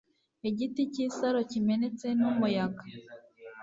[0.49, 2.83] Igiti cyisaro kimenetse numuyaga